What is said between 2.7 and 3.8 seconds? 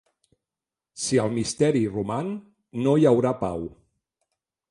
no hi haurà pau.